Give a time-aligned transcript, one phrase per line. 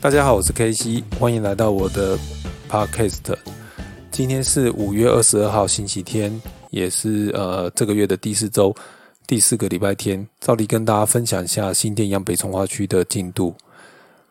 [0.00, 2.16] 大家好，我是 K C，欢迎来到我的
[2.70, 3.36] Podcast。
[4.12, 6.40] 今天是五月二十二号星期天，
[6.70, 8.72] 也是呃这个月的第四周
[9.26, 10.24] 第四个礼拜天。
[10.38, 13.52] 照例跟大家分享一下新店央北从化区的进度。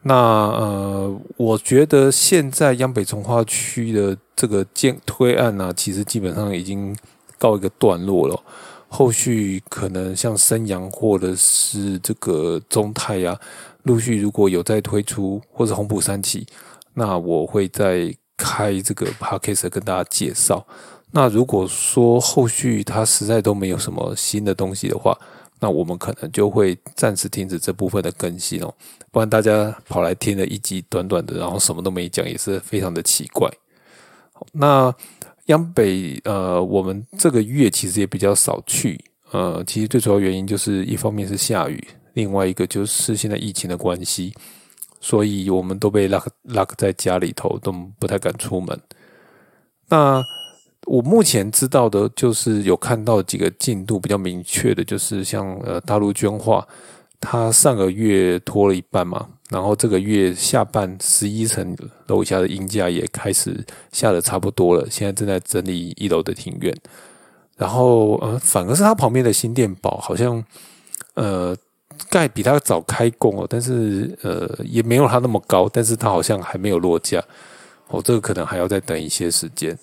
[0.00, 6.96] 那呃，我觉得现在央北从化区的这个建推案呢，其实基本上已经
[7.36, 8.42] 告一个段落了。
[8.88, 13.38] 后续可能像升阳或者是这个中泰呀。
[13.84, 16.46] 陆续如果有在推出或者红埔三期，
[16.94, 20.66] 那我会再开这个 podcast 跟大家介绍。
[21.12, 25.18] 那如果说后续它实在都没有什么新的东西的话，
[25.58, 28.72] 那我们可能就会暂时停止这部分的更新哦。
[29.10, 33.50] 不然大家跑来听了一集短短的，然后什么都没讲，也是非常的奇怪。
[34.52, 34.94] 那
[35.46, 41.82] 央北呃，我们这个月其实也比较少去，呃，其实最主要原因就是一方面是下雨。
[42.14, 44.34] 另外一个就是现在疫情的关系，
[45.00, 48.78] 所以我们都被 lock lock 在家里头，都不太敢出门。
[49.88, 50.22] 那
[50.86, 56.66] 我目前知道的，就是有看到几个进度比较明确的，就是像呃大陆捐化，
[57.20, 61.76] 它上个月拖了一半嘛，然后这个月下半十一层
[62.08, 66.76] 楼下的阴架也开始下的差不多了，现在正在整理一楼的庭院。
[67.56, 70.44] 然后呃，反而是它旁边的新店堡，好像
[71.14, 71.56] 呃。
[72.08, 77.22] 盖比他早开工哦，但是呃也没有它那么高，但是它好像还没有落价
[77.88, 79.78] 哦，这个可能还要再等一些时间。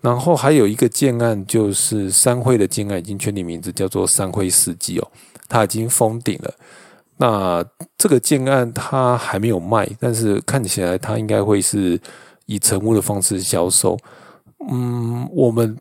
[0.00, 5.08] 然后还有一个建案，就是三辉的建案已经确定名字叫做三辉世纪哦，
[5.48, 6.54] 它已经封顶了。
[7.16, 7.64] 那
[7.96, 12.00] 这个建案它还没有卖，但是看起来它应该会是
[12.46, 13.98] 以成屋的方式销售。
[14.70, 15.76] 嗯，我们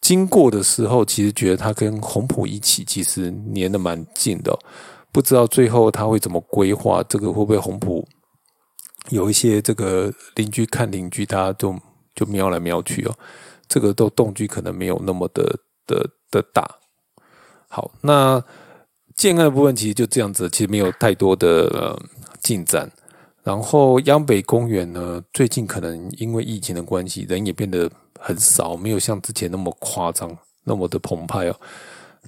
[0.00, 4.58] 经过的时候，其实觉得它跟红普一起，其实粘的蛮近的。
[5.12, 8.06] 不知道最后他会怎么规划，这个会不会红普
[9.08, 11.76] 有一些这个邻居看邻居，大家就
[12.14, 13.14] 就瞄来瞄去哦，
[13.66, 15.42] 这个都动居可能没有那么的
[15.86, 16.64] 的的大。
[17.68, 18.42] 好，那
[19.16, 22.00] 建案的部分其实就这样子，其实没有太多的
[22.40, 22.90] 进展。
[23.42, 31.56] 然后央北公园呢，最近可能因为疫情的关系，人也变得很少，没有像之前那么夸张，那么的澎湃哦，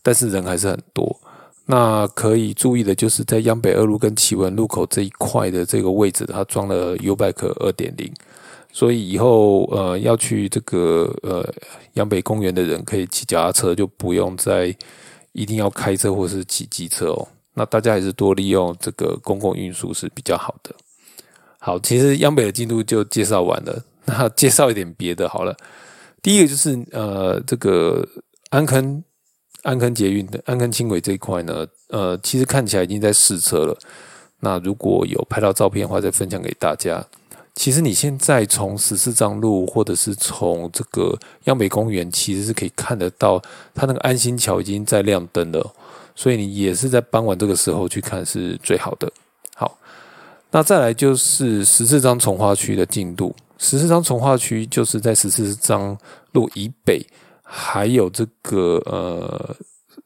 [0.03, 1.21] 但是人还是很多。
[1.67, 8.13] 那可以注意的就是在央北二路跟启文路口这一块的这个位置，它装了 U Bike 二点零，
[8.73, 11.49] 所以以后呃要去这个呃
[11.95, 14.75] 央北公园的人可以骑脚踏车，就不用再
[15.31, 17.29] 一定要开车或是骑机车哦。
[17.55, 20.75] 那大家还是多利用这个公共运输是比较好的。
[21.59, 25.57] 好，其实央北的进度就介绍完了，那介绍一点别的好了。
[26.21, 28.07] 第一个就是呃这个
[28.51, 29.03] 安坑。
[29.65, 33.79] 安坑捷运的安坑轻轨这一块呢，呃，其实看起来已经在试车了。
[34.41, 37.07] 那如果有拍到照片的话，再分享给大家。
[37.55, 43.41] 其实你现在从十四张路，或者是从这个央美公园，其实是可以看得到，
[43.73, 45.73] 它那个安心桥已经在亮灯了。
[46.17, 49.09] 所以你也是在傍晚这个时候去看是最好的。
[49.55, 49.79] 好，
[50.51, 53.33] 那再来就是十四张从化区的进度。
[53.63, 55.97] 十四张从化区就是在十四张
[56.33, 57.07] 路以北。
[57.55, 59.55] 还有这个呃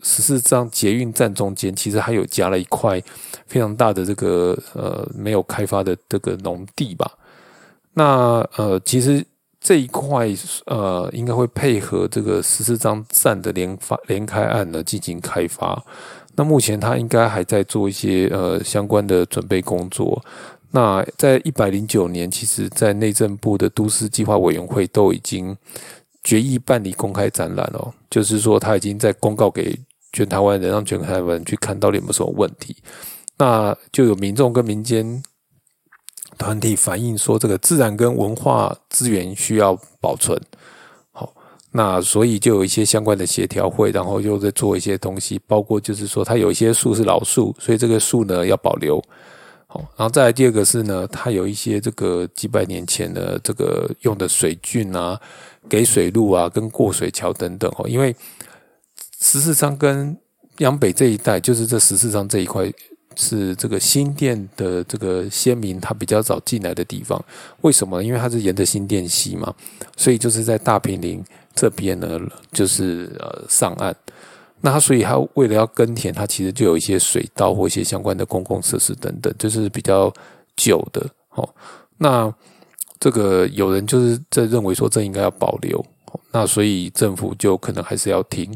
[0.03, 3.01] 十四张捷运站中间，其实还有加了一块
[3.47, 7.09] 非常大的这个呃没有开发的这个农地吧。
[7.95, 8.05] 那
[8.57, 9.25] 呃其实
[9.61, 10.29] 这一块
[10.67, 15.81] 呃应该会配合这个十四张站的连发连开案呢进行开发。
[16.35, 20.21] 那目前他应该还在做一些呃相关的准备工作。
[20.71, 25.57] 那在一百零九年，其实在内政部的都市计划委员会都已经。
[26.25, 29.79] 决议办理公开展览哦，就是说他已经在公告给
[30.13, 32.77] 全台湾人，让全台湾人去看到底有没有什么问题。
[33.39, 35.23] 那就有民众跟民间
[36.37, 40.37] 团体反映说，这个自然跟文化资源需要保存。
[41.13, 41.33] 好，
[41.71, 49.01] 那所以就有一些相关的协调会，然后又在做一些东西，包括就是说，它有一些树是老树，所以这个树呢要保留。
[49.97, 55.21] 然后再来第二个是呢，它有一些这个几百年前的这个用的水郡啊、
[55.69, 58.15] 给水路啊、跟过水桥等等哦，因为
[59.21, 60.17] 十四章跟
[60.59, 62.73] 央北这一带，就是这十四章这一块
[63.15, 67.23] 是这个新店的这个先民他比较早进来的地方。
[67.63, 68.03] 为什么？
[68.03, 69.55] 因为它是沿着新店溪嘛，
[69.97, 71.25] 所以就是在大平林
[71.55, 72.21] 这边呢，
[72.53, 73.95] 就是呃上岸。
[74.67, 80.13] 那他所以他为了要耕田，他其实就有一些水稻或一些相关的公共设施等等，就是比较
[80.57, 81.49] 久的哦。
[81.99, 82.35] 那
[82.99, 85.87] 这个有人就是在认为说这应该要保留，
[86.33, 88.53] 那所以政府就可能还是要停。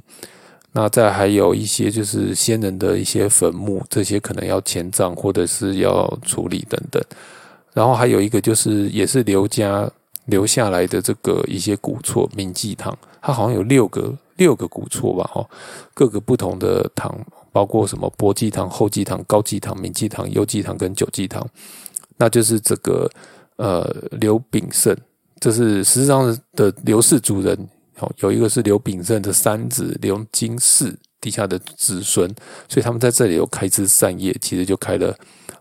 [0.72, 7.00] 那再还有一些就是先人的一些坟墓，这些可能要迁葬或者是要处理等等。
[7.72, 9.88] 然后还有一个就是也是刘家
[10.24, 15.46] 留下来的这个一些古厝明记堂，它好像有六个六个古厝吧，哈，
[15.92, 17.14] 各个不同的堂，
[17.52, 21.46] 包括什么博祭堂、后祭堂、高祭堂、铭记堂、幽祭堂跟九祭堂，
[22.16, 23.08] 那就是这个
[23.56, 24.96] 呃刘炳胜，
[25.38, 27.68] 这是实际上的刘氏族人。
[28.16, 32.26] 有一个是刘炳胜的三子刘金氏底下的子孙，
[32.66, 35.14] 所以他们在这里有开枝散叶，其实就开了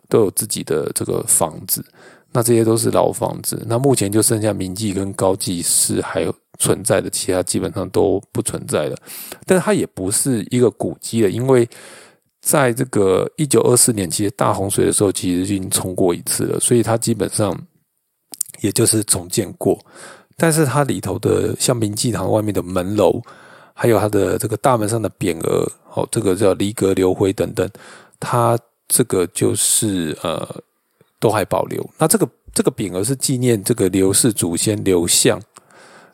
[0.08, 1.84] 都有自己的这个房子。
[2.31, 6.26] 那这些都是老房子，那目前就剩下明记跟高记是还
[6.60, 8.96] 存在的，其他基本上都不存在了。
[9.46, 11.68] 但是它也不是一个古迹了，因为
[12.42, 17.58] 在这个一九二四年其实大洪水的时候，其实已经冲过一次了，所以它基本上
[18.62, 19.80] 也就是重建过。
[20.38, 23.20] 但是它里头的像明记堂外面的门楼，
[23.74, 27.68] 还有它的这个大门上的匾额，哦，这个叫离阁留辉等等，
[28.20, 30.48] 它这个就是呃
[31.19, 31.88] 都还保留。
[31.98, 35.39] 那这个这个匾额是纪念这个刘氏祖先刘向，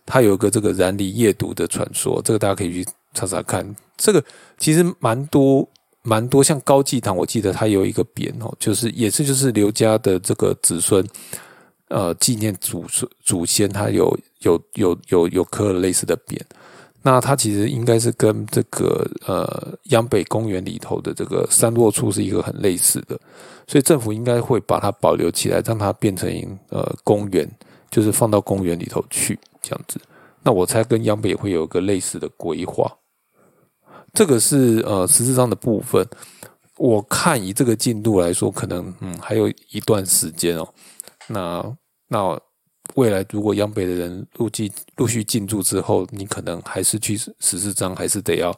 [0.05, 3.75] 他有一个这个燃离夜读的传说，这个大家可以去查查看。
[3.97, 4.23] 这个
[4.57, 5.67] 其实蛮多
[6.01, 11.05] 蛮多，像高祭堂，我记得他有一个匾哦，就是也是就是刘家的这个子孙。
[11.87, 12.83] 呃，纪念祖
[13.23, 16.41] 祖先，他有有有有有刻了类似的匾，
[17.07, 23.15] 那它其实应该是跟这个呃央北公园里头的这个山落处是一个很类似的，
[23.67, 26.27] 所以政府应该会把它保留起来，让它变成
[26.69, 27.47] 呃公园，
[27.91, 30.01] 就是放到公园里头去这样子。
[30.41, 32.91] 那我猜跟央北会有一个类似的规划。
[34.11, 36.03] 这个是呃实质上的部分，
[36.77, 40.67] 我看以这个进度来说，可能嗯还有一段时间哦。
[41.27, 41.63] 那
[42.07, 42.39] 那
[42.95, 48.51] 未来如果央北的人陆续陆续进驻之后，你可能还是去十四张，还是得要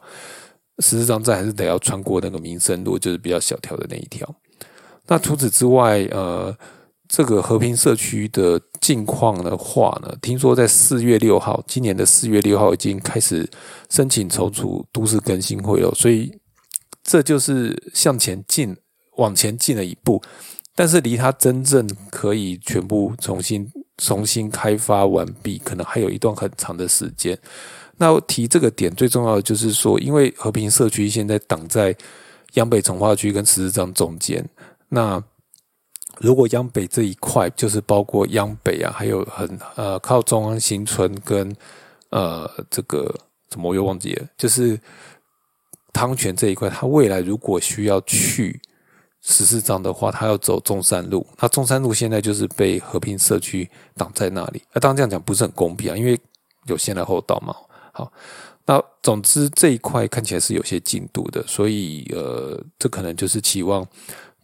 [0.78, 4.28] 十四张站，还是得要穿过那个民生路，就是比较小条的那一条。
[5.06, 6.56] 那除此之外，呃，
[7.08, 13.48] 这个和平社区的近况的话呢，听说在四月六号，今年的四月六号已经开始
[13.90, 16.30] 申请筹组都市更新会了，所以
[17.02, 18.76] 这就是向前进，
[19.16, 20.22] 往前进了一步。
[20.76, 27.38] 但是离它真正可以全部重新重新开发完毕，可能还有一段很长的时间。
[27.96, 31.94] 那提这个点最重要的就是说，因为和平社区现在挡在
[32.54, 34.44] 央北从化区跟十字章中间。
[34.88, 35.22] 那
[36.18, 41.54] 如果央北这一块，就是包括央北啊，还有很呃靠中央新村跟
[42.10, 43.14] 呃这个
[43.48, 44.80] 怎么我又忘记了，就是
[45.92, 48.60] 汤泉这一块，它未来如果需要去。
[49.22, 54.62] 十四章的话，他要走中山路，那中山路现在就是被和平社区挡在那里。
[54.72, 56.18] 那当然这样讲不是很公平啊，因为
[56.66, 57.54] 有先来后到嘛。
[57.92, 58.10] 好，
[58.64, 63.86] 那总之这一块看起来是有些进度的，所以呃，这可能就是期望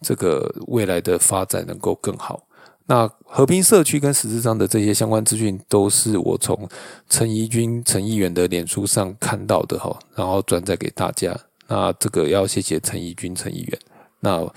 [0.00, 2.43] 这个未来的发展能够更好。
[2.87, 6.69] 那和平社区跟十四章的这些相关资讯，都是我从
[7.09, 11.35] 陈怡君陈议员的脸书上看到的哈，然后转载给大家。
[11.69, 13.78] 那这个要谢谢陈怡君陈议员。
[14.25, 14.50] 那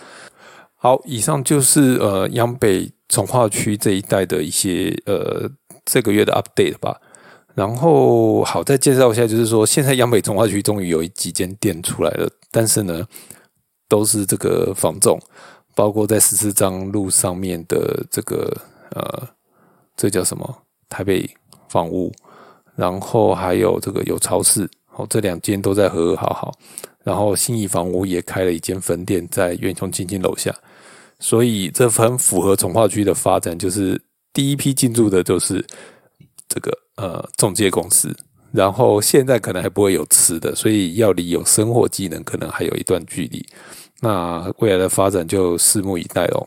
[0.78, 5.50] 好，以上就是呃央北从化区这一带的一些呃
[5.84, 7.02] 这个月的 update 吧。
[7.54, 13.06] 然后好，再介绍一下，就是说现在央北从化区终于有几间店出来了，但是呢
[13.90, 15.20] 都是这个房仲，
[15.76, 18.56] 包括在十四张路上面的这个
[18.92, 19.28] 呃
[19.98, 21.28] 这叫什么台北
[21.68, 22.14] 房屋，
[22.76, 26.54] 然后还有这个有超市，哦这两间都在和和好好。
[27.08, 30.54] 然后新义房屋也开了一间分店在远雄青青楼下，
[31.20, 33.58] 所以这很符合从化区的发展。
[33.58, 33.98] 就是
[34.34, 35.66] 第一批进驻的就是
[36.50, 38.14] 这个呃中介公司，
[38.52, 43.46] 然后现在可能还不会有吃的，所以要离有生活技能可能还有一段距离。
[44.02, 46.46] 那未来的发展就拭目以待喽。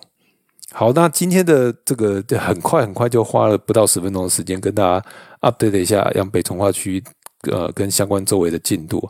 [0.73, 5.07] 好，那今天的这个很快很快就花了不到十分钟的时间跟大家
[5.41, 7.03] update 一下让北从化区
[7.51, 9.07] 呃跟相关周围的进度。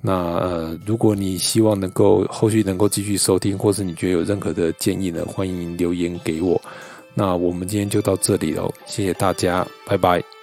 [0.00, 6.60] 那呃，如果你希望能够后续能够继续收听，或是你觉得有任何的建议呢，欢迎留言给我。
[7.14, 10.41] 那我们今天就到这里喽，谢谢大家，拜拜。